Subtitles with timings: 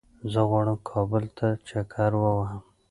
[0.31, 2.61] زه غواړم کابل ته چکر ووهم